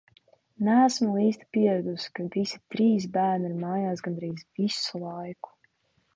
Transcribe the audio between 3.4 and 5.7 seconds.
ir mājās gandrīz visu laiku.